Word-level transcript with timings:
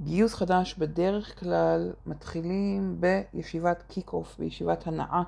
גיוס 0.00 0.34
חדש 0.34 0.74
בדרך 0.78 1.40
כלל 1.40 1.92
מתחילים 2.06 3.00
בישיבת 3.00 3.82
kick-off, 3.88 4.36
בישיבת 4.38 4.86
הנעה 4.86 5.22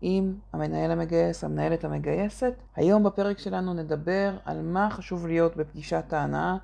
עם 0.00 0.34
המנהל 0.52 0.90
המגייס, 0.90 1.44
המנהלת 1.44 1.84
המגייסת. 1.84 2.54
היום 2.76 3.02
בפרק 3.02 3.38
שלנו 3.38 3.74
נדבר 3.74 4.36
על 4.44 4.62
מה 4.62 4.88
חשוב 4.90 5.26
להיות 5.26 5.56
בפגישת 5.56 6.12
ההנעה, 6.12 6.56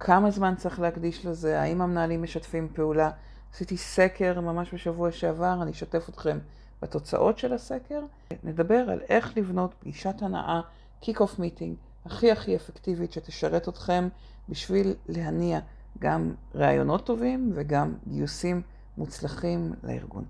כמה 0.00 0.30
זמן 0.30 0.54
צריך 0.56 0.80
להקדיש 0.80 1.26
לזה, 1.26 1.60
האם 1.60 1.80
המנהלים 1.80 2.22
משתפים 2.22 2.68
פעולה. 2.74 3.10
עשיתי 3.54 3.76
סקר 3.76 4.40
ממש 4.40 4.74
בשבוע 4.74 5.12
שעבר, 5.12 5.58
אני 5.62 5.70
אשתף 5.70 6.08
אתכם 6.08 6.38
בתוצאות 6.82 7.38
של 7.38 7.52
הסקר. 7.52 8.00
נדבר 8.44 8.90
על 8.90 9.00
איך 9.08 9.36
לבנות 9.36 9.74
פגישת 9.78 10.22
הנעה, 10.22 10.60
kick-off 11.00 11.38
meeting, 11.38 11.76
הכי 12.06 12.32
הכי 12.32 12.56
אפקטיבית 12.56 13.12
שתשרת 13.12 13.68
אתכם 13.68 14.08
בשביל 14.48 14.94
להניע 15.08 15.60
גם 16.00 16.34
רעיונות 16.54 17.06
טובים 17.06 17.52
וגם 17.54 17.94
גיוסים 18.08 18.62
מוצלחים 18.98 19.72
לארגון. 19.82 20.24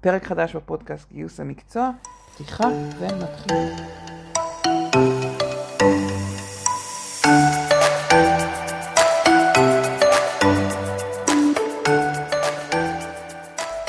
פרק 0.00 0.24
חדש 0.24 0.56
בפודקאסט 0.56 1.12
גיוס 1.12 1.40
המקצוע, 1.40 1.90
פתיחה 2.34 2.68
ונתחיל. 2.98 3.56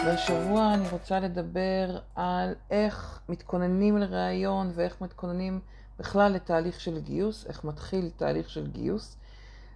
והשבוע 0.06 0.74
אני 0.74 0.90
רוצה 0.92 1.20
לדבר 1.20 1.98
על 2.16 2.54
איך 2.72 3.20
מתכוננים 3.30 3.98
לראיון 3.98 4.72
ואיך 4.76 5.02
מתכוננים 5.02 5.60
בכלל 6.00 6.32
לתהליך 6.32 6.80
של 6.80 7.00
גיוס, 7.00 7.46
איך 7.48 7.64
מתחיל 7.64 8.10
תהליך 8.18 8.50
של 8.50 8.68
גיוס. 8.68 9.18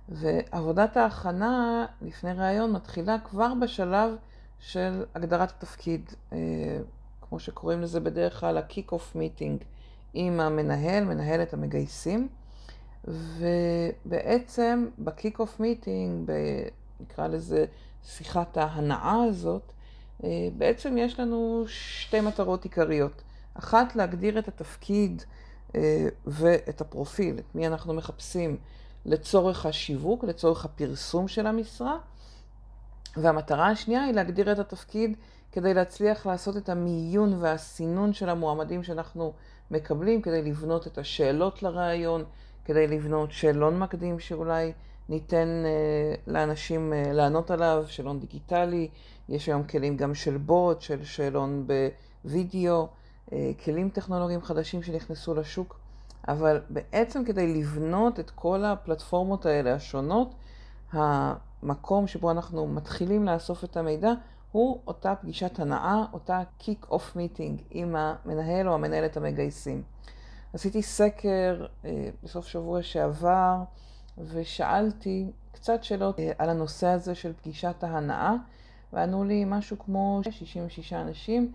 ועבודת 0.09 0.97
ההכנה 0.97 1.85
לפני 2.01 2.33
ראיון 2.33 2.71
מתחילה 2.71 3.19
כבר 3.19 3.53
בשלב 3.61 4.15
של 4.59 5.05
הגדרת 5.15 5.49
התפקיד, 5.49 6.11
אה, 6.33 6.37
כמו 7.21 7.39
שקוראים 7.39 7.81
לזה 7.81 7.99
בדרך 7.99 8.39
כלל 8.39 8.57
ה-kick-off 8.57 9.15
meeting 9.15 9.63
עם 10.13 10.39
המנהל, 10.39 11.03
מנהלת 11.03 11.53
המגייסים. 11.53 12.27
ובעצם 13.07 14.87
ב-kick-off 14.97 15.59
meeting, 15.59 16.31
נקרא 16.99 17.27
לזה 17.27 17.65
שיחת 18.03 18.57
ההנאה 18.57 19.23
הזאת, 19.29 19.71
אה, 20.23 20.29
בעצם 20.57 20.97
יש 20.97 21.19
לנו 21.19 21.63
שתי 21.67 22.21
מטרות 22.21 22.63
עיקריות. 22.63 23.23
אחת, 23.53 23.95
להגדיר 23.95 24.39
את 24.39 24.47
התפקיד 24.47 25.23
אה, 25.75 26.07
ואת 26.25 26.81
הפרופיל, 26.81 27.39
את 27.39 27.55
מי 27.55 27.67
אנחנו 27.67 27.93
מחפשים 27.93 28.57
לצורך 29.07 29.65
השיווק, 29.65 30.23
לצורך 30.23 30.65
הפרסום 30.65 31.27
של 31.27 31.47
המשרה. 31.47 31.97
והמטרה 33.17 33.67
השנייה 33.67 34.03
היא 34.03 34.13
להגדיר 34.13 34.51
את 34.51 34.59
התפקיד 34.59 35.17
כדי 35.51 35.73
להצליח 35.73 36.25
לעשות 36.25 36.57
את 36.57 36.69
המיון 36.69 37.33
והסינון 37.39 38.13
של 38.13 38.29
המועמדים 38.29 38.83
שאנחנו 38.83 39.33
מקבלים, 39.71 40.21
כדי 40.21 40.41
לבנות 40.41 40.87
את 40.87 40.97
השאלות 40.97 41.63
לראיון, 41.63 42.23
כדי 42.65 42.87
לבנות 42.87 43.31
שאלון 43.31 43.79
מקדים 43.79 44.19
שאולי 44.19 44.73
ניתן 45.09 45.63
uh, 45.63 46.31
לאנשים 46.31 46.93
uh, 46.93 47.13
לענות 47.13 47.51
עליו, 47.51 47.85
שאלון 47.87 48.19
דיגיטלי, 48.19 48.87
יש 49.29 49.49
היום 49.49 49.63
כלים 49.63 49.97
גם 49.97 50.15
של 50.15 50.37
בוט, 50.37 50.81
של 50.81 51.03
שאלון 51.03 51.67
בווידאו, 52.23 52.87
uh, 53.29 53.33
כלים 53.65 53.89
טכנולוגיים 53.89 54.41
חדשים 54.41 54.83
שנכנסו 54.83 55.33
לשוק. 55.33 55.79
אבל 56.27 56.61
בעצם 56.69 57.25
כדי 57.25 57.53
לבנות 57.53 58.19
את 58.19 58.29
כל 58.29 58.65
הפלטפורמות 58.65 59.45
האלה 59.45 59.73
השונות, 59.73 60.35
המקום 60.91 62.07
שבו 62.07 62.31
אנחנו 62.31 62.67
מתחילים 62.67 63.25
לאסוף 63.25 63.63
את 63.63 63.77
המידע 63.77 64.11
הוא 64.51 64.81
אותה 64.87 65.15
פגישת 65.15 65.59
הנאה, 65.59 66.03
אותה 66.13 66.41
kick-off 66.61 67.15
meeting 67.15 67.61
עם 67.71 67.95
המנהל 67.95 68.69
או 68.69 68.73
המנהלת 68.73 69.17
המגייסים. 69.17 69.83
עשיתי 70.53 70.81
סקר 70.81 71.65
אה, 71.85 72.09
בסוף 72.23 72.47
שבוע 72.47 72.81
שעבר 72.81 73.55
ושאלתי 74.17 75.31
קצת 75.51 75.83
שאלות 75.83 76.19
אה, 76.19 76.31
על 76.37 76.49
הנושא 76.49 76.87
הזה 76.87 77.15
של 77.15 77.33
פגישת 77.41 77.83
ההנאה 77.83 78.33
וענו 78.93 79.23
לי 79.23 79.43
משהו 79.47 79.79
כמו 79.79 80.19
66 80.23 80.93
אנשים 80.93 81.51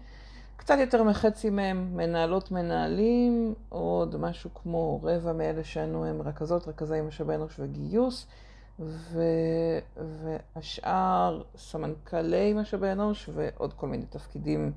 קצת 0.63 0.79
יותר 0.81 1.03
מחצי 1.03 1.51
מהם 1.51 1.97
מנהלות 1.97 2.51
מנהלים, 2.51 3.55
עוד 3.69 4.17
משהו 4.17 4.51
כמו 4.55 5.01
רבע 5.03 5.33
מאלה 5.33 5.65
שענו 5.65 6.05
הם 6.05 6.23
רכזות, 6.23 6.69
רכזי 6.69 7.01
משאבי 7.01 7.35
אנוש 7.35 7.55
וגיוס, 7.59 8.27
ו... 8.81 9.23
והשאר 9.97 11.43
סמנכ"לי 11.57 12.53
משאבי 12.53 12.93
אנוש 12.93 13.31
ועוד 13.35 13.73
כל 13.73 13.87
מיני 13.87 14.07
תפקידים 14.07 14.73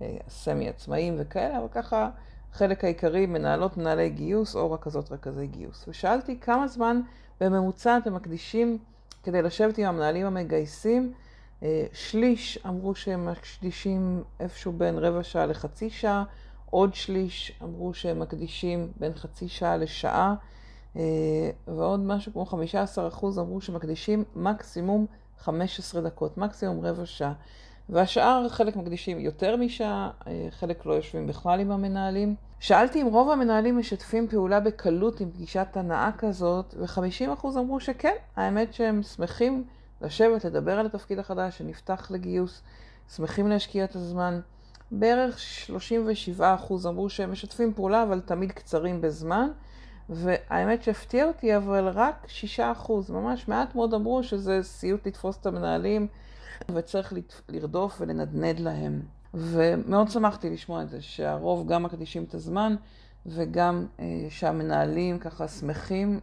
אה, 0.00 0.16
סמי 0.28 0.68
עצמאיים 0.68 1.14
וכאלה, 1.18 1.58
אבל 1.58 1.68
ככה 1.70 2.10
חלק 2.52 2.84
העיקרי 2.84 3.26
מנהלות 3.26 3.76
מנהלי 3.76 4.10
גיוס 4.10 4.56
או 4.56 4.72
רכזות 4.72 5.12
רכזי 5.12 5.46
גיוס. 5.46 5.84
ושאלתי 5.88 6.40
כמה 6.40 6.68
זמן 6.68 7.00
בממוצע 7.40 7.98
אתם 7.98 8.14
מקדישים 8.14 8.78
כדי 9.22 9.42
לשבת 9.42 9.78
עם 9.78 9.84
המנהלים 9.84 10.26
המגייסים 10.26 11.12
שליש 11.92 12.58
אמרו 12.66 12.94
שהם 12.94 13.26
מקדישים 13.26 14.22
איפשהו 14.40 14.72
בין 14.72 14.98
רבע 14.98 15.22
שעה 15.22 15.46
לחצי 15.46 15.90
שעה, 15.90 16.24
עוד 16.70 16.94
שליש 16.94 17.52
אמרו 17.62 17.94
שהם 17.94 18.20
מקדישים 18.20 18.92
בין 18.96 19.14
חצי 19.14 19.48
שעה 19.48 19.76
לשעה, 19.76 20.34
אה, 20.96 21.50
ועוד 21.68 22.00
משהו 22.00 22.32
כמו 22.32 22.46
15 22.46 23.08
אחוז 23.08 23.38
אמרו 23.38 23.60
שמקדישים 23.60 24.24
מקסימום 24.36 25.06
15 25.38 26.00
דקות, 26.00 26.38
מקסימום 26.38 26.86
רבע 26.86 27.06
שעה. 27.06 27.32
והשאר 27.88 28.48
חלק 28.48 28.76
מקדישים 28.76 29.18
יותר 29.18 29.56
משעה, 29.56 30.10
אה, 30.26 30.48
חלק 30.50 30.86
לא 30.86 30.92
יושבים 30.92 31.26
בכלל 31.26 31.60
עם 31.60 31.70
המנהלים. 31.70 32.34
שאלתי 32.60 33.02
אם 33.02 33.06
רוב 33.06 33.30
המנהלים 33.30 33.78
משתפים 33.78 34.28
פעולה 34.28 34.60
בקלות 34.60 35.20
עם 35.20 35.30
פגישת 35.30 35.66
הנאה 35.74 36.10
כזאת, 36.18 36.74
ו-50% 36.78 37.46
אמרו 37.58 37.80
שכן, 37.80 38.14
האמת 38.36 38.74
שהם 38.74 39.02
שמחים 39.02 39.64
לשבת, 40.02 40.44
לדבר 40.44 40.78
על 40.78 40.86
התפקיד 40.86 41.18
החדש 41.18 41.58
שנפתח 41.58 42.10
לגיוס, 42.10 42.62
שמחים 43.16 43.48
להשקיע 43.48 43.84
את 43.84 43.96
הזמן. 43.96 44.40
בערך 44.90 45.38
37% 46.38 46.42
אמרו 46.88 47.10
שהם 47.10 47.32
משתפים 47.32 47.74
פעולה, 47.74 48.02
אבל 48.02 48.20
תמיד 48.20 48.52
קצרים 48.52 49.00
בזמן. 49.00 49.48
והאמת 50.08 50.82
שהפתיע 50.82 51.24
אותי, 51.24 51.56
אבל 51.56 51.88
רק 51.88 52.26
6%, 52.58 52.92
ממש 53.08 53.48
מעט 53.48 53.74
מאוד 53.74 53.94
אמרו 53.94 54.22
שזה 54.22 54.58
סיוט 54.62 55.06
לתפוס 55.06 55.38
את 55.40 55.46
המנהלים 55.46 56.06
וצריך 56.74 57.12
לרדוף 57.48 57.96
ולנדנד 58.00 58.60
להם. 58.60 59.02
ומאוד 59.34 60.10
שמחתי 60.10 60.50
לשמוע 60.50 60.82
את 60.82 60.88
זה, 60.88 61.02
שהרוב 61.02 61.68
גם 61.68 61.82
מקדישים 61.82 62.24
את 62.24 62.34
הזמן 62.34 62.76
וגם 63.26 63.86
אה, 64.00 64.04
שהמנהלים 64.28 65.18
ככה 65.18 65.48
שמחים. 65.48 66.20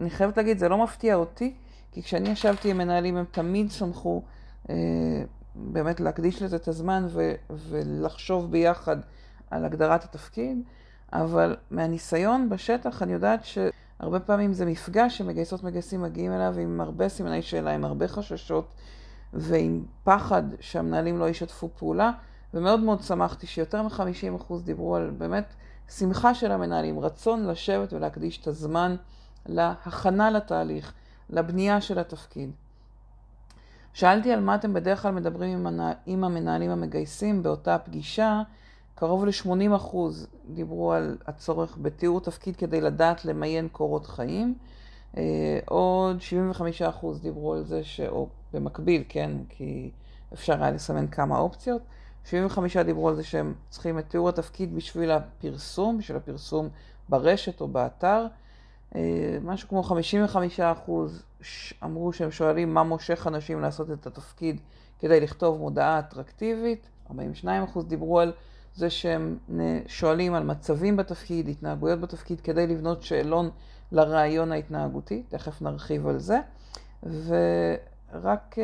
אני 0.00 0.10
חייבת 0.10 0.36
להגיד, 0.36 0.58
זה 0.58 0.68
לא 0.68 0.78
מפתיע 0.84 1.14
אותי, 1.14 1.54
כי 1.96 2.02
כשאני 2.02 2.28
ישבתי 2.28 2.70
עם 2.70 2.78
מנהלים, 2.78 3.16
הם 3.16 3.24
תמיד 3.30 3.70
שמחו 3.70 4.22
אה, 4.70 4.74
באמת 5.54 6.00
להקדיש 6.00 6.42
לזה 6.42 6.56
את 6.56 6.68
הזמן 6.68 7.06
ו- 7.08 7.34
ולחשוב 7.50 8.50
ביחד 8.50 8.96
על 9.50 9.64
הגדרת 9.64 10.04
התפקיד, 10.04 10.62
אבל 11.12 11.56
מהניסיון 11.70 12.48
בשטח 12.48 13.02
אני 13.02 13.12
יודעת 13.12 13.44
שהרבה 13.44 14.20
פעמים 14.20 14.52
זה 14.52 14.66
מפגש 14.66 15.18
שמגייסות 15.18 15.64
מגייסים 15.64 16.02
מגיעים 16.02 16.32
אליו 16.32 16.54
עם 16.58 16.80
הרבה 16.80 17.08
סימני 17.08 17.42
שאלה, 17.42 17.70
עם 17.74 17.84
הרבה 17.84 18.08
חששות 18.08 18.74
ועם 19.32 19.84
פחד 20.04 20.42
שהמנהלים 20.60 21.18
לא 21.18 21.28
ישתפו 21.28 21.68
פעולה, 21.78 22.10
ומאוד 22.54 22.80
מאוד 22.80 23.02
שמחתי 23.02 23.46
שיותר 23.46 23.82
מ-50% 23.82 24.54
דיברו 24.64 24.96
על 24.96 25.10
באמת 25.18 25.54
שמחה 25.88 26.34
של 26.34 26.52
המנהלים, 26.52 27.00
רצון 27.00 27.46
לשבת 27.46 27.92
ולהקדיש 27.92 28.40
את 28.40 28.46
הזמן 28.46 28.96
להכנה 29.46 30.30
לתהליך. 30.30 30.92
לבנייה 31.30 31.80
של 31.80 31.98
התפקיד. 31.98 32.50
שאלתי 33.92 34.32
על 34.32 34.40
מה 34.40 34.54
אתם 34.54 34.74
בדרך 34.74 35.02
כלל 35.02 35.10
מדברים 35.10 35.66
עם 36.06 36.24
המנהלים 36.24 36.70
המגייסים 36.70 37.42
באותה 37.42 37.78
פגישה, 37.78 38.42
קרוב 38.94 39.24
ל-80% 39.24 39.96
דיברו 40.54 40.92
על 40.92 41.16
הצורך 41.26 41.78
בתיאור 41.82 42.20
תפקיד 42.20 42.56
כדי 42.56 42.80
לדעת 42.80 43.24
למיין 43.24 43.68
קורות 43.72 44.06
חיים, 44.06 44.54
אה, 45.16 45.22
עוד 45.66 46.16
75% 46.20 46.82
דיברו 47.22 47.54
על 47.54 47.64
זה, 47.64 47.84
ש... 47.84 48.00
או 48.00 48.28
במקביל, 48.52 49.04
כן, 49.08 49.30
כי 49.48 49.90
אפשר 50.32 50.62
היה 50.62 50.70
לסמן 50.70 51.06
כמה 51.08 51.38
אופציות, 51.38 51.82
75 52.24 52.76
דיברו 52.76 53.08
על 53.08 53.14
זה 53.14 53.24
שהם 53.24 53.54
צריכים 53.68 53.98
את 53.98 54.04
תיאור 54.08 54.28
התפקיד 54.28 54.74
בשביל 54.74 55.10
הפרסום, 55.10 55.98
בשביל 55.98 56.16
הפרסום 56.16 56.68
ברשת 57.08 57.60
או 57.60 57.68
באתר, 57.68 58.26
משהו 59.42 59.68
כמו 59.68 59.82
55 59.82 60.60
אחוז 60.60 61.22
אמרו 61.84 62.12
שהם 62.12 62.30
שואלים 62.30 62.74
מה 62.74 62.82
מושך 62.82 63.26
אנשים 63.26 63.60
לעשות 63.60 63.90
את 63.90 64.06
התפקיד 64.06 64.60
כדי 64.98 65.20
לכתוב 65.20 65.58
מודעה 65.58 65.98
אטרקטיבית. 65.98 66.88
42 67.10 67.62
אחוז 67.62 67.86
דיברו 67.86 68.20
על 68.20 68.32
זה 68.74 68.90
שהם 68.90 69.38
שואלים 69.86 70.34
על 70.34 70.44
מצבים 70.44 70.96
בתפקיד, 70.96 71.48
התנהגויות 71.48 72.00
בתפקיד, 72.00 72.40
כדי 72.40 72.66
לבנות 72.66 73.02
שאלון 73.02 73.50
לרעיון 73.92 74.52
ההתנהגותי, 74.52 75.22
תכף 75.28 75.62
נרחיב 75.62 76.06
על 76.06 76.18
זה. 76.18 76.40
רק 78.12 78.56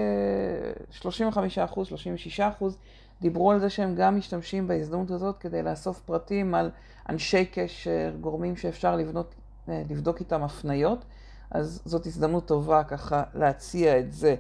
35 0.91 1.59
אה, 1.59 1.65
אחוז, 1.65 1.87
36 1.87 2.41
אחוז, 2.41 2.79
דיברו 3.21 3.51
על 3.53 3.61
זה 3.61 3.71
שהם 3.71 3.95
גם 3.95 4.17
משתמשים 4.17 4.69
בהזדמנות 4.69 5.11
הזאת 5.11 5.39
כדי 5.39 5.63
לאסוף 5.63 6.01
פרטים 6.01 6.55
על 6.55 6.71
אנשי 7.09 7.45
קשר, 7.45 8.13
גורמים 8.21 8.57
שאפשר 8.57 8.97
לבנות, 8.97 9.35
אה, 9.35 9.42
לבדוק 9.69 10.21
איתם 10.21 10.43
הפניות. 10.43 11.05
אז 11.51 11.83
זאת 11.85 12.07
הזדמנות 12.07 12.47
טובה 12.47 12.85
ככה 12.85 13.23
להציע 13.35 13.99
את 13.99 14.13
זה. 14.13 14.35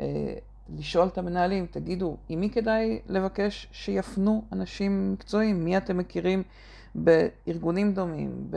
אה, 0.00 0.34
לשאול 0.76 1.08
את 1.08 1.18
המנהלים, 1.18 1.66
תגידו, 1.70 2.16
עם 2.28 2.40
מי 2.40 2.50
כדאי 2.50 3.00
לבקש 3.06 3.68
שיפנו 3.72 4.42
אנשים 4.52 5.12
מקצועיים? 5.12 5.64
מי 5.64 5.76
אתם 5.76 5.98
מכירים 5.98 6.42
בארגונים 6.94 7.94
דומים, 7.94 8.50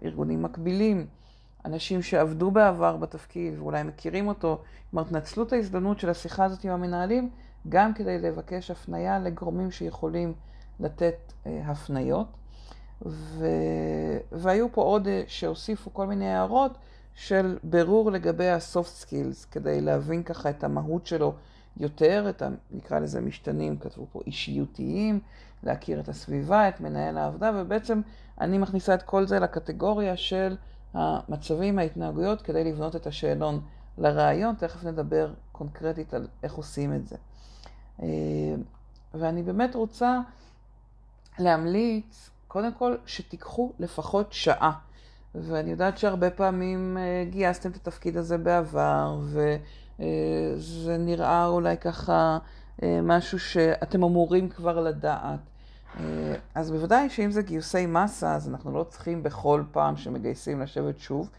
בארגונים 0.00 0.42
מקבילים? 0.42 1.06
אנשים 1.64 2.02
שעבדו 2.02 2.50
בעבר 2.50 2.96
בתפקיד 2.96 3.58
ואולי 3.58 3.82
מכירים 3.82 4.28
אותו, 4.28 4.62
כלומר, 4.90 5.08
תנצלו 5.08 5.42
את 5.42 5.52
ההזדמנות 5.52 6.00
של 6.00 6.10
השיחה 6.10 6.44
הזאת 6.44 6.64
עם 6.64 6.70
המנהלים, 6.70 7.30
גם 7.68 7.94
כדי 7.94 8.18
לבקש 8.18 8.70
הפנייה 8.70 9.18
לגורמים 9.18 9.70
שיכולים 9.70 10.32
לתת 10.80 11.32
אה, 11.46 11.62
הפניות. 11.64 12.26
ו... 13.06 13.46
והיו 14.32 14.72
פה 14.72 14.82
עוד 14.82 15.08
אה, 15.08 15.22
שהוסיפו 15.26 15.94
כל 15.94 16.06
מיני 16.06 16.28
הערות 16.28 16.78
של 17.14 17.58
בירור 17.62 18.10
לגבי 18.10 18.48
ה-soft 18.48 19.04
skills, 19.04 19.46
כדי 19.50 19.80
להבין 19.80 20.22
ככה 20.22 20.50
את 20.50 20.64
המהות 20.64 21.06
שלו 21.06 21.34
יותר, 21.76 22.26
את 22.28 22.42
ה... 22.42 22.48
נקרא 22.70 22.98
לזה 22.98 23.20
משתנים, 23.20 23.76
כתבו 23.76 24.06
פה 24.12 24.20
אישיותיים, 24.26 25.20
להכיר 25.62 26.00
את 26.00 26.08
הסביבה, 26.08 26.68
את 26.68 26.80
מנהל 26.80 27.18
העבודה, 27.18 27.52
ובעצם 27.54 28.00
אני 28.40 28.58
מכניסה 28.58 28.94
את 28.94 29.02
כל 29.02 29.26
זה 29.26 29.38
לקטגוריה 29.38 30.16
של 30.16 30.56
המצבים, 30.94 31.78
ההתנהגויות, 31.78 32.42
כדי 32.42 32.64
לבנות 32.64 32.96
את 32.96 33.06
השאלון 33.06 33.60
לרעיון. 33.98 34.54
תכף 34.54 34.84
נדבר 34.84 35.32
קונקרטית 35.52 36.14
על 36.14 36.28
איך 36.42 36.54
עושים 36.54 36.94
את 36.94 37.06
זה. 37.06 37.16
אה, 38.02 38.06
ואני 39.14 39.42
באמת 39.42 39.74
רוצה 39.74 40.20
להמליץ, 41.38 42.30
קודם 42.48 42.72
כל, 42.72 42.94
שתיקחו 43.06 43.72
לפחות 43.78 44.32
שעה. 44.32 44.72
ואני 45.34 45.70
יודעת 45.70 45.98
שהרבה 45.98 46.30
פעמים 46.30 46.98
אה, 46.98 47.24
גייסתם 47.30 47.70
את 47.70 47.76
התפקיד 47.76 48.16
הזה 48.16 48.38
בעבר, 48.38 49.18
וזה 49.98 50.96
נראה 50.98 51.46
אולי 51.46 51.76
ככה 51.76 52.38
אה, 52.82 53.00
משהו 53.02 53.38
שאתם 53.38 54.02
אמורים 54.02 54.48
כבר 54.48 54.80
לדעת. 54.80 55.40
אה, 56.00 56.34
אז 56.54 56.70
בוודאי 56.70 57.10
שאם 57.10 57.30
זה 57.30 57.42
גיוסי 57.42 57.86
מסה, 57.86 58.34
אז 58.34 58.48
אנחנו 58.48 58.72
לא 58.72 58.84
צריכים 58.84 59.22
בכל 59.22 59.62
פעם 59.72 59.96
שמגייסים 59.96 60.60
לשבת 60.60 60.98
שוב. 60.98 61.30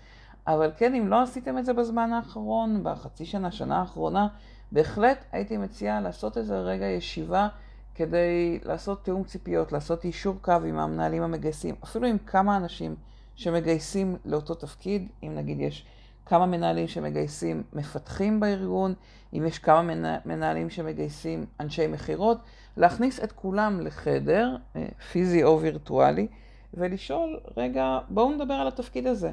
אבל 0.47 0.71
כן, 0.77 0.95
אם 0.95 1.07
לא 1.07 1.21
עשיתם 1.21 1.57
את 1.57 1.65
זה 1.65 1.73
בזמן 1.73 2.13
האחרון, 2.13 2.83
בחצי 2.83 3.25
שנה, 3.25 3.51
שנה 3.51 3.79
האחרונה, 3.79 4.27
בהחלט 4.71 5.25
הייתי 5.31 5.57
מציעה 5.57 6.01
לעשות 6.01 6.37
איזה 6.37 6.59
רגע 6.59 6.85
ישיבה 6.85 7.47
כדי 7.97 8.59
לעשות 8.63 9.03
תיאום 9.03 9.23
ציפיות, 9.23 9.71
לעשות 9.71 10.05
אישור 10.05 10.35
קו 10.41 10.51
עם 10.51 10.79
המנהלים 10.79 11.23
המגייסים, 11.23 11.75
אפילו 11.83 12.07
עם 12.07 12.17
כמה 12.17 12.57
אנשים 12.57 12.95
שמגייסים 13.35 14.15
לאותו 14.25 14.55
תפקיד, 14.55 15.07
אם 15.23 15.31
נגיד 15.35 15.59
יש 15.59 15.85
כמה 16.25 16.45
מנהלים 16.45 16.87
שמגייסים 16.87 17.63
מפתחים 17.73 18.39
בארגון, 18.39 18.93
אם 19.33 19.45
יש 19.47 19.59
כמה 19.59 19.81
מנהלים 20.25 20.69
שמגייסים 20.69 21.45
אנשי 21.59 21.87
מכירות, 21.87 22.37
להכניס 22.77 23.23
את 23.23 23.31
כולם 23.31 23.81
לחדר, 23.81 24.55
אה, 24.75 24.85
פיזי 25.11 25.43
או 25.43 25.61
וירטואלי, 25.61 26.27
ולשאול, 26.73 27.39
רגע, 27.57 27.99
בואו 28.09 28.31
נדבר 28.31 28.53
על 28.53 28.67
התפקיד 28.67 29.07
הזה. 29.07 29.31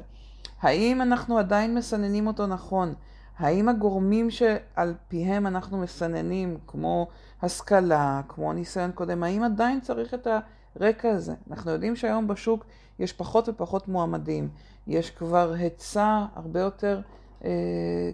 האם 0.61 1.01
אנחנו 1.01 1.37
עדיין 1.37 1.75
מסננים 1.75 2.27
אותו 2.27 2.47
נכון? 2.47 2.93
האם 3.37 3.69
הגורמים 3.69 4.31
שעל 4.31 4.93
פיהם 5.07 5.47
אנחנו 5.47 5.77
מסננים, 5.77 6.57
כמו 6.67 7.07
השכלה, 7.41 8.21
כמו 8.27 8.53
ניסיון 8.53 8.91
קודם, 8.91 9.23
האם 9.23 9.43
עדיין 9.43 9.81
צריך 9.81 10.13
את 10.13 10.27
הרקע 10.75 11.09
הזה? 11.09 11.33
אנחנו 11.51 11.71
יודעים 11.71 11.95
שהיום 11.95 12.27
בשוק 12.27 12.65
יש 12.99 13.13
פחות 13.13 13.49
ופחות 13.49 13.87
מועמדים. 13.87 14.49
יש 14.87 15.11
כבר 15.11 15.53
היצע 15.57 16.25
הרבה 16.35 16.59
יותר 16.59 17.01
אה, 17.45 17.49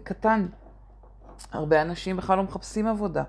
קטן. 0.03 0.47
הרבה 1.51 1.81
אנשים 1.81 2.17
בכלל 2.17 2.37
לא 2.37 2.43
מחפשים 2.43 2.87
עבודה. 2.87 3.23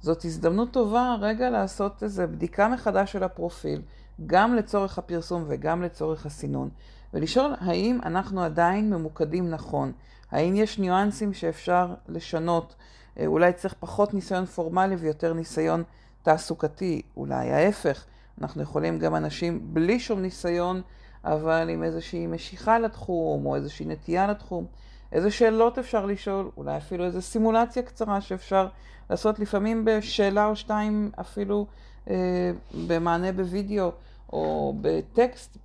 זאת 0.00 0.24
הזדמנות 0.24 0.72
טובה 0.72 1.16
רגע 1.20 1.50
לעשות 1.50 2.02
איזו 2.02 2.22
בדיקה 2.30 2.68
מחדש 2.68 3.12
של 3.12 3.22
הפרופיל, 3.22 3.82
גם 4.26 4.54
לצורך 4.54 4.98
הפרסום 4.98 5.44
וגם 5.48 5.82
לצורך 5.82 6.26
הסינון, 6.26 6.68
ולשאול 7.14 7.54
האם 7.60 7.98
אנחנו 8.04 8.42
עדיין 8.42 8.90
ממוקדים 8.90 9.50
נכון, 9.50 9.92
האם 10.32 10.56
יש 10.56 10.78
ניואנסים 10.78 11.32
שאפשר 11.32 11.94
לשנות, 12.08 12.74
אה, 13.18 13.26
אולי 13.26 13.52
צריך 13.52 13.74
פחות 13.80 14.14
ניסיון 14.14 14.46
פורמלי 14.46 14.96
ויותר 14.96 15.32
ניסיון 15.32 15.82
תעסוקתי, 16.22 17.02
אולי 17.16 17.52
ההפך, 17.52 18.04
אנחנו 18.40 18.62
יכולים 18.62 18.98
גם 18.98 19.14
אנשים 19.14 19.60
בלי 19.62 20.00
שום 20.00 20.22
ניסיון, 20.22 20.82
אבל 21.24 21.68
עם 21.68 21.82
איזושהי 21.82 22.26
משיכה 22.26 22.78
לתחום 22.78 23.46
או 23.46 23.56
איזושהי 23.56 23.86
נטייה 23.86 24.26
לתחום. 24.26 24.66
איזה 25.12 25.30
שאלות 25.30 25.78
אפשר 25.78 26.06
לשאול, 26.06 26.50
אולי 26.56 26.76
אפילו 26.76 27.04
איזו 27.04 27.22
סימולציה 27.22 27.82
קצרה 27.82 28.20
שאפשר 28.20 28.68
לעשות 29.10 29.38
לפעמים 29.38 29.84
בשאלה 29.84 30.46
או 30.46 30.56
שתיים, 30.56 31.10
אפילו 31.20 31.66
אה, 32.10 32.52
במענה 32.86 33.32
בווידאו 33.32 33.92
או 34.32 34.74
בטקסט, 34.80 35.56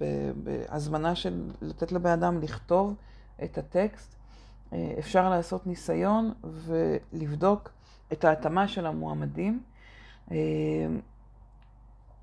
בהזמנה 0.44 1.16
של 1.16 1.42
לתת 1.62 1.92
לבן 1.92 2.10
אדם 2.10 2.42
לכתוב 2.42 2.96
את 3.44 3.58
הטקסט. 3.58 4.17
אה, 4.74 4.94
אפשר 5.00 5.30
לעשות 5.30 5.68
ניסיון 5.68 6.34
ולבדוק 6.44 7.70
את 8.14 8.26
ההתאמה 8.26 8.68
של 8.68 8.86
המועמדים. 8.86 9.60
אה, 10.32 10.38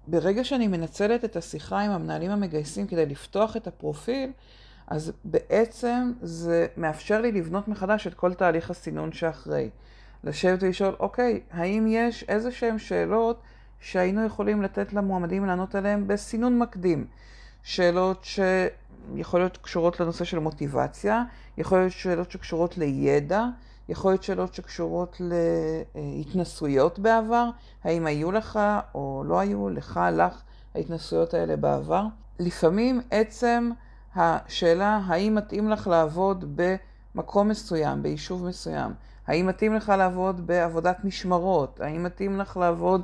ברגע 0.06 0.44
שאני 0.44 0.68
מנצלת 0.68 1.24
את 1.24 1.36
השיחה 1.36 1.80
עם 1.80 1.90
המנהלים 1.90 2.30
המגייסים 2.30 2.86
כדי 2.86 3.06
לפתוח 3.06 3.56
את 3.56 3.66
הפרופיל, 3.66 4.32
אז 4.86 5.12
בעצם 5.24 6.12
זה 6.22 6.66
מאפשר 6.76 7.20
לי 7.20 7.32
לבנות 7.32 7.68
מחדש 7.68 8.06
את 8.06 8.14
כל 8.14 8.34
תהליך 8.34 8.70
הסינון 8.70 9.12
שאחרי. 9.12 9.70
לשבת 10.24 10.62
ולשאול, 10.62 10.96
אוקיי, 11.00 11.40
האם 11.50 11.86
יש 11.88 12.24
איזה 12.28 12.50
שהן 12.50 12.78
שאלות 12.78 13.40
שהיינו 13.80 14.26
יכולים 14.26 14.62
לתת 14.62 14.92
למועמדים 14.92 15.46
לענות 15.46 15.74
עליהן 15.74 16.06
בסינון 16.06 16.58
מקדים? 16.58 17.06
שאלות 17.62 18.26
שיכול 19.16 19.40
להיות 19.40 19.56
קשורות 19.56 20.00
לנושא 20.00 20.24
של 20.24 20.38
מוטיבציה, 20.38 21.24
יכול 21.58 21.78
להיות 21.78 21.92
שאלות 21.92 22.30
שקשורות 22.30 22.78
לידע, 22.78 23.44
יכול 23.88 24.10
להיות 24.10 24.22
שאלות 24.22 24.54
שקשורות 24.54 25.20
להתנסויות 25.94 26.98
בעבר, 26.98 27.48
האם 27.84 28.06
היו 28.06 28.32
לך 28.32 28.60
או 28.94 29.22
לא 29.26 29.38
היו 29.38 29.68
לך, 29.68 30.00
לך, 30.12 30.42
ההתנסויות 30.74 31.34
האלה 31.34 31.56
בעבר. 31.56 32.04
לפעמים 32.38 33.00
עצם 33.10 33.70
השאלה 34.16 35.00
האם 35.06 35.34
מתאים 35.34 35.70
לך 35.70 35.86
לעבוד 35.86 36.58
במקום 37.14 37.48
מסוים, 37.48 38.02
ביישוב 38.02 38.44
מסוים, 38.44 38.92
האם 39.26 39.46
מתאים 39.46 39.74
לך 39.74 39.88
לעבוד 39.98 40.46
בעבודת 40.46 41.04
משמרות, 41.04 41.80
האם 41.80 42.02
מתאים 42.02 42.38
לך 42.38 42.56
לעבוד 42.56 43.02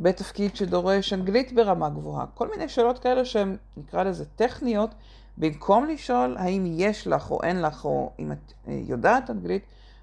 בתפקיד 0.00 0.56
שדורש 0.56 1.12
אנגלית 1.12 1.52
ברמה 1.52 1.88
גבוהה, 1.88 2.26
כל 2.34 2.48
מיני 2.50 2.68
שאלות 2.68 2.98
כאלה 2.98 3.24
שהן, 3.24 3.56
נקרא 3.76 4.02
לזה 4.02 4.24
טכניות, 4.24 4.90
במקום 5.38 5.84
לשאול 5.86 6.36
האם 6.38 6.64
יש 6.66 7.06
לך 7.06 7.30
או 7.30 7.42
אין 7.42 7.62
לך, 7.62 7.84
או 7.84 8.12
אם 8.18 8.32
את 8.32 8.52
אה, 8.68 8.80
יודעת 8.86 9.30
אנגלית, 9.30 9.62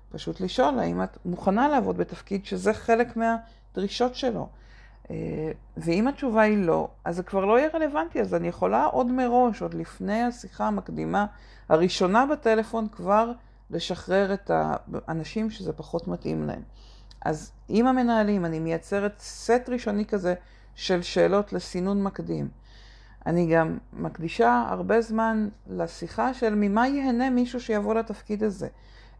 פשוט 0.09 0.41
לשאול 0.41 0.79
האם 0.79 1.03
את 1.03 1.17
מוכנה 1.25 1.67
לעבוד 1.67 1.97
בתפקיד 1.97 2.45
שזה 2.45 2.73
חלק 2.73 3.17
מהדרישות 3.17 4.15
שלו. 4.15 4.47
אה, 5.11 5.15
ואם 5.77 6.07
התשובה 6.07 6.41
היא 6.41 6.57
לא, 6.57 6.87
אז 7.05 7.15
זה 7.15 7.23
כבר 7.23 7.45
לא 7.45 7.59
יהיה 7.59 7.69
רלוונטי, 7.73 8.21
אז 8.21 8.33
אני 8.33 8.47
יכולה 8.47 8.85
עוד 8.85 9.11
מראש, 9.11 9.61
עוד 9.61 9.73
לפני 9.73 10.23
השיחה 10.23 10.67
המקדימה 10.67 11.25
הראשונה 11.69 12.25
בטלפון, 12.25 12.87
כבר 12.91 13.31
לשחרר 13.69 14.33
את 14.33 14.51
האנשים 15.07 15.49
שזה 15.49 15.73
פחות 15.73 16.07
מתאים 16.07 16.43
להם. 16.43 16.61
אז 17.25 17.51
עם 17.69 17.87
המנהלים 17.87 18.45
אני 18.45 18.59
מייצרת 18.59 19.19
סט 19.19 19.69
ראשוני 19.69 20.05
כזה 20.05 20.33
של 20.75 21.01
שאלות 21.01 21.53
לסינון 21.53 22.03
מקדים. 22.03 22.49
אני 23.27 23.47
גם 23.47 23.77
מקדישה 23.93 24.65
הרבה 24.69 25.01
זמן 25.01 25.49
לשיחה 25.69 26.33
של 26.33 26.55
ממה 26.55 26.87
ייהנה 26.87 27.29
מישהו 27.29 27.61
שיבוא 27.61 27.95
לתפקיד 27.95 28.43
הזה. 28.43 28.67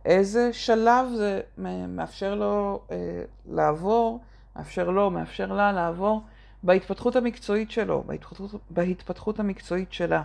איזה 0.05 0.53
שלב 0.53 1.05
זה 1.15 1.41
מאפשר 1.87 2.35
לו 2.35 2.81
אה, 2.91 2.97
לעבור, 3.45 4.19
מאפשר 4.55 4.89
לו, 4.89 5.11
מאפשר 5.11 5.53
לה 5.53 5.71
לעבור 5.71 6.21
בהתפתחות 6.63 7.15
המקצועית 7.15 7.71
שלו, 7.71 8.03
בהתפתחות, 8.05 8.51
בהתפתחות 8.69 9.39
המקצועית 9.39 9.93
שלה, 9.93 10.23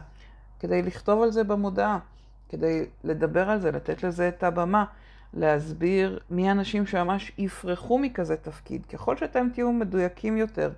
כדי 0.61 0.83
לכתוב 0.83 1.23
על 1.23 1.31
זה 1.31 1.45
במודעה, 1.45 1.99
כדי 2.49 2.85
לדבר 3.05 3.51
על 3.51 3.61
זה, 3.61 3.73
לתת 3.73 4.03
לזה 4.03 4.29
את 4.29 4.43
הבמה, 4.43 4.85
להסביר 5.35 6.19
מי 6.31 6.49
האנשים 6.49 6.87
שממש 6.87 7.33
יפרחו 7.39 7.99
מכזה 7.99 8.37
תפקיד. 8.37 8.87
ככל 8.87 9.17
שאתם 9.17 9.49
תהיו 9.55 9.73
מדויקים 9.73 10.37
יותר 10.37 10.71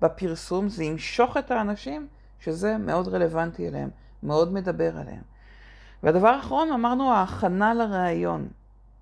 בפרסום, 0.00 0.68
זה 0.68 0.84
ימשוך 0.84 1.36
את 1.36 1.50
האנשים 1.50 2.08
שזה 2.42 2.76
מאוד 2.78 3.08
רלוונטי 3.08 3.68
אליהם, 3.68 3.88
מאוד 4.22 4.52
מדבר 4.52 4.96
עליהם. 4.96 5.22
והדבר 6.02 6.28
האחרון, 6.28 6.72
אמרנו 6.72 7.12
ההכנה 7.12 7.74
לראיון. 7.74 8.48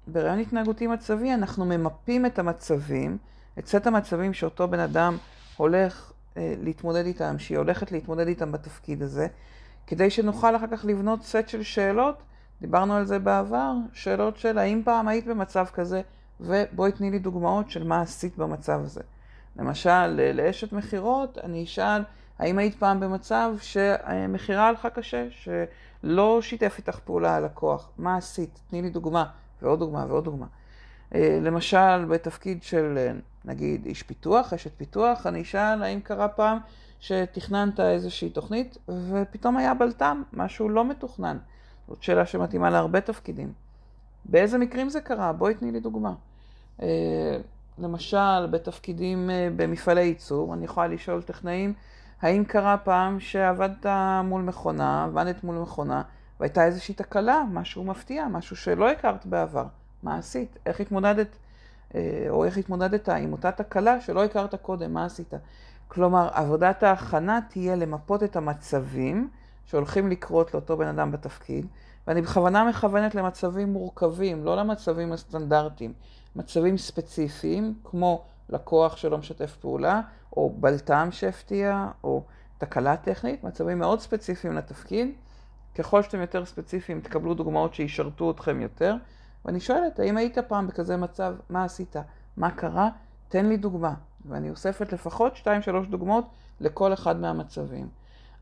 ברעיון 0.06 0.38
התנהגותי 0.38 0.86
מצבי 0.86 1.34
אנחנו 1.34 1.64
ממפים 1.64 2.26
את 2.26 2.38
המצבים, 2.38 3.18
את 3.58 3.66
סט 3.66 3.86
המצבים 3.86 4.34
שאותו 4.34 4.68
בן 4.68 4.78
אדם 4.78 5.16
הולך 5.56 6.12
אה, 6.36 6.54
להתמודד 6.62 7.06
איתם, 7.06 7.38
שהיא 7.38 7.58
הולכת 7.58 7.92
להתמודד 7.92 8.26
איתם 8.26 8.52
בתפקיד 8.52 9.02
הזה, 9.02 9.26
כדי 9.86 10.10
שנוכל 10.10 10.56
אחר 10.56 10.66
כך 10.66 10.84
לבנות 10.84 11.22
סט 11.22 11.48
של 11.48 11.62
שאלות, 11.62 12.22
דיברנו 12.60 12.94
על 12.94 13.04
זה 13.04 13.18
בעבר, 13.18 13.72
שאלות 13.92 14.36
של 14.36 14.58
האם 14.58 14.82
פעם 14.84 15.08
היית 15.08 15.26
במצב 15.26 15.66
כזה, 15.74 16.02
ובואי 16.40 16.92
תני 16.92 17.10
לי 17.10 17.18
דוגמאות 17.18 17.70
של 17.70 17.84
מה 17.84 18.00
עשית 18.00 18.36
במצב 18.36 18.80
הזה. 18.84 19.00
למשל, 19.56 20.06
לאשת 20.34 20.72
מכירות, 20.72 21.38
אני 21.38 21.64
אשאל, 21.64 22.02
האם 22.40 22.58
היית 22.58 22.74
פעם 22.74 23.00
במצב 23.00 23.54
שמכירה 23.60 24.68
הלכה 24.68 24.90
קשה, 24.90 25.26
שלא 25.30 26.42
שיתף 26.42 26.74
איתך 26.78 26.98
פעולה 26.98 27.36
הלקוח? 27.36 27.90
מה 27.98 28.16
עשית? 28.16 28.60
תני 28.70 28.82
לי 28.82 28.90
דוגמה, 28.90 29.24
ועוד 29.62 29.78
דוגמה 29.78 30.06
ועוד 30.08 30.24
דוגמה. 30.24 30.46
אה, 31.14 31.38
למשל, 31.42 32.04
בתפקיד 32.04 32.62
של, 32.62 32.94
אה, 32.98 33.12
נגיד, 33.44 33.86
איש 33.86 34.02
פיתוח, 34.02 34.52
אשת 34.52 34.70
פיתוח, 34.76 35.26
אני 35.26 35.42
אשאל 35.42 35.82
האם 35.82 36.00
קרה 36.00 36.28
פעם 36.28 36.58
שתכננת 37.00 37.80
איזושהי 37.80 38.30
תוכנית 38.30 38.78
ופתאום 39.10 39.56
היה 39.56 39.74
בלטם, 39.74 40.22
משהו 40.32 40.68
לא 40.68 40.84
מתוכנן. 40.84 41.38
זאת 41.88 42.02
שאלה 42.02 42.26
שמתאימה 42.26 42.70
להרבה 42.70 43.00
תפקידים. 43.00 43.52
באיזה 44.24 44.58
מקרים 44.58 44.88
זה 44.88 45.00
קרה? 45.00 45.32
בואי 45.32 45.54
תני 45.54 45.72
לי 45.72 45.80
דוגמה. 45.80 46.12
אה, 46.82 47.38
למשל, 47.78 48.46
בתפקידים 48.50 49.30
במפעלי 49.56 50.02
ייצור, 50.02 50.54
אני 50.54 50.64
יכולה 50.64 50.86
לשאול 50.86 51.22
טכנאים, 51.22 51.74
האם 52.22 52.44
קרה 52.44 52.76
פעם 52.76 53.20
שעבדת 53.20 53.86
מול 54.24 54.42
מכונה, 54.42 55.04
עבדת 55.04 55.44
מול 55.44 55.56
מכונה, 55.56 56.02
והייתה 56.40 56.64
איזושהי 56.64 56.94
תקלה, 56.94 57.42
משהו 57.52 57.84
מפתיע, 57.84 58.28
משהו 58.28 58.56
שלא 58.56 58.90
הכרת 58.90 59.26
בעבר. 59.26 59.66
מה 60.02 60.18
עשית? 60.18 60.58
איך 60.66 60.80
התמודדת, 60.80 61.36
אה, 61.94 62.26
או 62.28 62.44
איך 62.44 62.56
התמודדת 62.56 63.08
עם 63.08 63.32
אותה 63.32 63.52
תקלה 63.52 64.00
שלא 64.00 64.24
הכרת 64.24 64.54
קודם, 64.54 64.94
מה 64.94 65.04
עשית? 65.04 65.34
כלומר, 65.88 66.28
עבודת 66.32 66.82
ההכנה 66.82 67.40
תהיה 67.50 67.76
למפות 67.76 68.22
את 68.22 68.36
המצבים 68.36 69.28
שהולכים 69.66 70.08
לקרות 70.08 70.54
לאותו 70.54 70.76
בן 70.76 70.86
אדם 70.86 71.12
בתפקיד, 71.12 71.66
ואני 72.06 72.22
בכוונה 72.22 72.64
מכוונת 72.64 73.14
למצבים 73.14 73.72
מורכבים, 73.72 74.44
לא 74.44 74.56
למצבים 74.56 75.12
הסטנדרטיים. 75.12 75.92
מצבים 76.36 76.78
ספציפיים, 76.78 77.74
כמו 77.84 78.24
לקוח 78.50 78.96
שלא 78.96 79.18
משתף 79.18 79.56
פעולה, 79.60 80.00
או 80.36 80.54
בלטם 80.56 81.08
שהפתיע, 81.10 81.88
או 82.04 82.22
תקלה 82.58 82.96
טכנית, 82.96 83.44
מצבים 83.44 83.78
מאוד 83.78 84.00
ספציפיים 84.00 84.54
לתפקיד. 84.54 85.08
ככל 85.74 86.02
שאתם 86.02 86.20
יותר 86.20 86.44
ספציפיים, 86.44 87.00
תקבלו 87.00 87.34
דוגמאות 87.34 87.74
שישרתו 87.74 88.30
אתכם 88.30 88.60
יותר. 88.60 88.94
ואני 89.44 89.60
שואלת, 89.60 89.98
האם 90.00 90.16
היית 90.16 90.38
פעם 90.38 90.66
בכזה 90.66 90.96
מצב, 90.96 91.34
מה 91.50 91.64
עשית? 91.64 91.96
מה 92.36 92.50
קרה? 92.50 92.88
תן 93.28 93.46
לי 93.46 93.56
דוגמה. 93.56 93.94
ואני 94.24 94.50
אוספת 94.50 94.92
לפחות 94.92 95.34
2-3 95.34 95.46
דוגמאות 95.90 96.24
לכל 96.60 96.92
אחד 96.92 97.20
מהמצבים. 97.20 97.88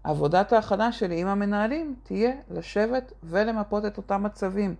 עבודת 0.04 0.52
ההכנה 0.52 0.92
שלי 0.92 1.20
עם 1.20 1.28
המנהלים 1.28 1.96
תהיה 2.02 2.32
לשבת 2.50 3.12
ולמפות 3.22 3.84
את 3.84 3.96
אותם 3.96 4.22
מצבים, 4.22 4.74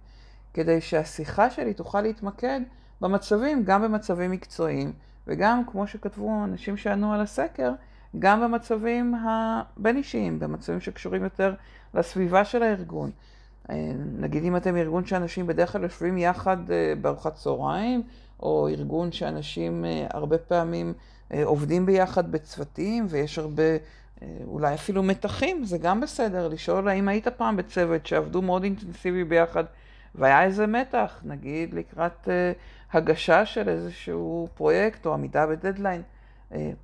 כדי 0.55 0.81
שהשיחה 0.81 1.51
שלי 1.51 1.75
תוכל 1.75 2.01
להתמקד 2.01 2.61
במצבים, 3.01 3.65
גם 3.65 3.83
במצבים 3.83 4.31
מקצועיים, 4.31 4.93
וגם, 5.29 5.63
כמו 5.67 5.87
שכתבו 5.87 6.45
אנשים 6.45 6.77
שענו 6.77 7.13
על 7.13 7.21
הסקר, 7.21 7.73
גם 8.19 8.41
במצבים 8.41 9.15
הבין-אישיים, 9.27 10.39
במצבים 10.39 10.81
שקשורים 10.81 11.25
יותר 11.25 11.55
לסביבה 11.95 12.45
של 12.45 12.63
הארגון. 12.63 13.11
אה, 13.71 13.93
נגיד 14.19 14.45
אם 14.45 14.57
אתם 14.57 14.77
ארגון 14.77 15.07
שאנשים 15.07 15.47
בדרך 15.47 15.73
כלל 15.73 15.83
יושבים 15.83 16.19
יחד 16.19 16.71
אה, 16.71 16.93
בארוחת 17.01 17.35
צהריים, 17.35 18.03
או 18.41 18.69
ארגון 18.69 19.13
שאנשים 19.13 19.85
אה, 19.85 20.07
הרבה 20.11 20.39
פעמים 20.39 20.93
עובדים 21.45 21.87
ביחד 21.87 22.33
בצוותים, 22.33 23.07
ויש 23.09 23.39
הרבה, 23.39 23.63
אולי 24.45 24.75
אפילו 24.75 25.03
מתחים, 25.03 25.65
זה 25.65 25.79
גם 25.79 26.01
בסדר, 26.01 26.49
לשאול 26.49 26.89
האם 26.89 27.09
היית 27.09 27.29
פעם 27.29 27.57
בצוות 27.57 28.07
שעבדו 28.07 28.43
מאוד 28.43 28.63
אינטנסיבי 28.63 29.25
ביחד, 29.25 29.65
והיה 30.15 30.45
איזה 30.45 30.67
מתח, 30.67 31.21
נגיד 31.25 31.75
לקראת 31.75 32.29
הגשה 32.93 33.47
של 33.47 33.69
איזשהו 33.69 34.49
פרויקט 34.55 35.07
או 35.07 35.15
עמידה 35.15 35.47
בדדליין. 35.47 36.03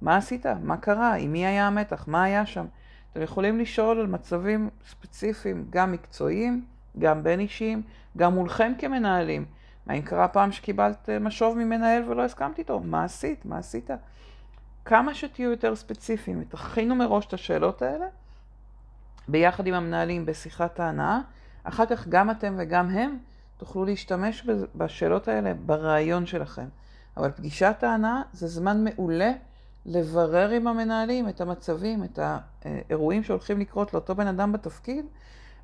מה 0.02 0.16
עשית? 0.16 0.46
מה 0.62 0.76
קרה? 0.76 1.14
עם 1.14 1.32
מי 1.32 1.46
היה 1.46 1.66
המתח? 1.66 2.04
מה 2.08 2.23
היה 2.23 2.46
שם? 2.46 2.66
אתם 3.12 3.23
יכולים 3.23 3.58
לשאול 3.58 4.00
על 4.00 4.06
מצבים 4.06 4.70
ספציפיים, 4.88 5.66
גם 5.70 5.92
מקצועיים, 5.92 6.64
גם 6.99 7.23
בין 7.23 7.40
אישיים, 7.40 7.82
גם 8.16 8.34
מולכם 8.34 8.73
כמנהלים. 8.78 9.44
האם 9.87 10.02
קרה 10.02 10.28
פעם 10.28 10.52
שקיבלת 10.52 11.08
אה, 11.08 11.18
משוב 11.18 11.58
ממנהל 11.58 12.11
ולא 12.11 12.25
הסכמת 12.25 12.58
איתו? 12.58 12.80
מה 12.80 13.04
עשית? 13.04 13.44
מה 13.44 13.58
עשית? 13.58 13.90
כמה 14.84 15.14
שתהיו 15.14 15.50
יותר 15.50 15.76
ספציפיים, 15.76 16.44
תכינו 16.44 16.94
מראש 16.94 17.26
את 17.26 17.32
השאלות 17.32 17.82
האלה, 17.82 18.06
ביחד 19.28 19.66
עם 19.66 19.75
המנהלים 19.75 20.26
בשיחת 20.26 20.80
ההנאה, 20.80 21.18
אחר 21.64 21.87
כך 21.87 22.08
גם 22.08 22.30
אתם 22.30 22.54
וגם 22.58 22.90
הם 22.90 23.18
תוכלו 23.56 23.84
להשתמש 23.84 24.46
בשאלות 24.75 25.28
האלה 25.28 25.54
ברעיון 25.54 26.26
שלכם. 26.26 26.66
אבל 27.16 27.30
פגישת 27.30 27.76
ההנאה 27.82 28.23
זה 28.32 28.46
זמן 28.46 28.84
מעולה 28.84 29.32
לברר 29.87 30.50
עם 30.50 30.66
המנהלים 30.66 31.28
את 31.28 31.40
המצבים, 31.40 32.04
את 32.04 32.18
האירועים 32.64 33.23
שהולכים 33.23 33.61
לקרות 33.61 33.94
לאותו 33.94 34.14
בן 34.14 34.26
אדם 34.26 34.52
בתפקיד, 34.52 35.06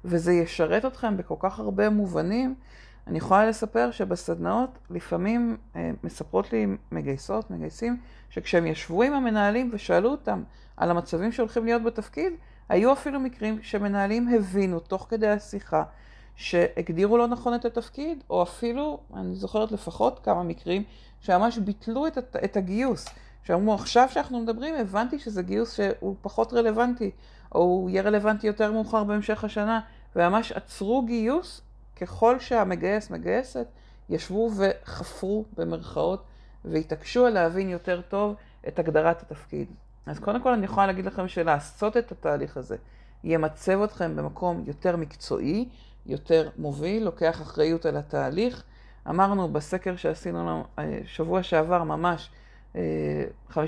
וזה 0.04 0.32
ישרת 0.32 0.84
אתכם 0.84 1.16
בכל 1.16 1.34
כך 1.38 1.58
הרבה 1.58 1.90
מובנים. 1.90 2.54
אני 3.06 3.18
יכולה 3.18 3.46
לספר 3.46 3.90
שבסדנאות 3.90 4.78
לפעמים 4.90 5.56
אה, 5.76 5.90
מספרות 6.04 6.52
לי 6.52 6.66
מגייסות, 6.92 7.50
מגייסים, 7.50 8.00
שכשהם 8.30 8.66
ישבו 8.66 9.02
עם 9.02 9.12
המנהלים 9.12 9.70
ושאלו 9.72 10.10
אותם 10.10 10.42
על 10.76 10.90
המצבים 10.90 11.32
שהולכים 11.32 11.64
להיות 11.64 11.82
בתפקיד, 11.82 12.32
היו 12.68 12.92
אפילו 12.92 13.20
מקרים 13.20 13.62
שמנהלים 13.62 14.28
הבינו 14.28 14.80
תוך 14.80 15.06
כדי 15.10 15.28
השיחה 15.28 15.82
שהגדירו 16.40 17.18
לא 17.18 17.26
נכון 17.26 17.54
את 17.54 17.64
התפקיד, 17.64 18.24
או 18.30 18.42
אפילו, 18.42 19.00
אני 19.14 19.34
זוכרת 19.34 19.72
לפחות 19.72 20.20
כמה 20.24 20.42
מקרים, 20.42 20.84
שממש 21.20 21.58
ביטלו 21.58 22.06
את, 22.06 22.18
את 22.44 22.56
הגיוס. 22.56 23.08
שאמרו, 23.42 23.74
עכשיו 23.74 24.08
שאנחנו 24.10 24.40
מדברים, 24.40 24.74
הבנתי 24.74 25.18
שזה 25.18 25.42
גיוס 25.42 25.74
שהוא 25.74 26.16
פחות 26.22 26.52
רלוונטי, 26.52 27.10
או 27.54 27.60
הוא 27.60 27.90
יהיה 27.90 28.02
רלוונטי 28.02 28.46
יותר 28.46 28.72
מאוחר 28.72 29.04
בהמשך 29.04 29.44
השנה, 29.44 29.80
וממש 30.16 30.52
עצרו 30.52 31.02
גיוס 31.06 31.60
ככל 32.00 32.38
שהמגייס, 32.38 33.10
מגייסת, 33.10 33.66
ישבו 34.08 34.50
וחפרו 34.56 35.44
במרכאות, 35.56 36.24
והתעקשו 36.64 37.28
להבין 37.28 37.68
יותר 37.68 38.00
טוב 38.08 38.34
את 38.68 38.78
הגדרת 38.78 39.22
התפקיד. 39.22 39.68
אז 40.06 40.18
קודם 40.18 40.42
כל 40.42 40.52
אני 40.52 40.64
יכולה 40.64 40.86
להגיד 40.86 41.06
לכם 41.06 41.28
שלעשות 41.28 41.96
את 41.96 42.12
התהליך 42.12 42.56
הזה 42.56 42.76
ימצב 43.24 43.82
אתכם 43.82 44.16
במקום 44.16 44.64
יותר 44.66 44.96
מקצועי, 44.96 45.68
יותר 46.06 46.48
מוביל, 46.58 47.04
לוקח 47.04 47.42
אחריות 47.42 47.86
על 47.86 47.96
התהליך. 47.96 48.62
אמרנו 49.08 49.48
בסקר 49.48 49.96
שעשינו 49.96 50.64
אה, 50.78 50.98
שבוע 51.04 51.42
שעבר 51.42 51.84
ממש, 51.84 52.30
50% 52.74 52.76
אה, 52.76 53.60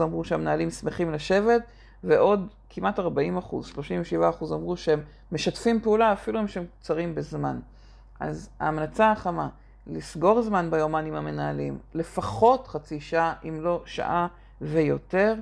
אמרו 0.00 0.24
שהמנהלים 0.24 0.70
שמחים 0.70 1.12
לשבת, 1.12 1.62
ועוד 2.04 2.48
כמעט 2.70 2.98
40 2.98 3.36
אחוז, 3.36 3.66
37 3.66 4.28
אחוז 4.28 4.52
אמרו 4.52 4.76
שהם 4.76 5.00
משתפים 5.32 5.80
פעולה 5.80 6.12
אפילו 6.12 6.40
אם 6.40 6.48
שהם 6.48 6.64
קצרים 6.80 7.14
בזמן. 7.14 7.60
אז 8.20 8.48
ההמלצה 8.60 9.12
החמה, 9.12 9.48
לסגור 9.86 10.42
זמן 10.42 10.70
ביומן 10.70 11.06
עם 11.06 11.14
המנהלים, 11.14 11.78
לפחות 11.94 12.66
חצי 12.66 13.00
שעה, 13.00 13.34
אם 13.48 13.60
לא 13.60 13.82
שעה 13.86 14.26
ויותר, 14.60 15.34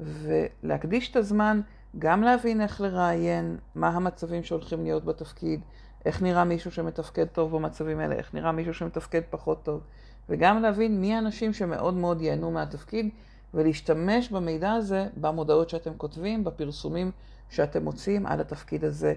ולהקדיש 0.00 1.10
את 1.10 1.16
הזמן 1.16 1.60
גם 1.98 2.22
להבין 2.22 2.60
איך 2.60 2.80
לראיין, 2.80 3.56
מה 3.74 3.88
המצבים 3.88 4.42
שהולכים 4.42 4.82
להיות 4.82 5.04
בתפקיד, 5.04 5.60
איך 6.06 6.22
נראה 6.22 6.44
מישהו 6.44 6.70
שמתפקד 6.70 7.24
טוב 7.24 7.56
במצבים 7.56 7.98
האלה, 7.98 8.14
איך 8.14 8.34
נראה 8.34 8.52
מישהו 8.52 8.74
שמתפקד 8.74 9.20
פחות 9.30 9.62
טוב, 9.62 9.80
וגם 10.28 10.62
להבין 10.62 11.00
מי 11.00 11.14
האנשים 11.14 11.52
שמאוד 11.52 11.94
מאוד 11.94 12.20
ייהנו 12.20 12.50
מהתפקיד, 12.50 13.08
ולהשתמש 13.54 14.28
במידע 14.28 14.72
הזה 14.72 15.06
במודעות 15.16 15.70
שאתם 15.70 15.90
כותבים, 15.96 16.44
בפרסומים 16.44 17.10
שאתם 17.50 17.84
מוצאים 17.84 18.26
על 18.26 18.40
התפקיד 18.40 18.84
הזה 18.84 19.14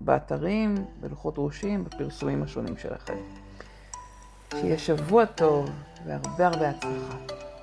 באתרים, 0.00 0.74
בלוחות 1.00 1.34
ראשים, 1.38 1.84
בפרסומים 1.84 2.42
השונים 2.42 2.76
שלכם. 2.76 3.16
שיהיה 4.50 4.78
שבוע 4.78 5.24
טוב 5.24 5.70
והרבה 6.06 6.46
הרבה 6.46 6.70
הצלחה. 6.70 7.16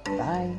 ביי. 0.06 0.54